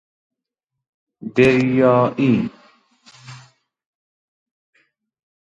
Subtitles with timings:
[1.35, 2.33] بیریائی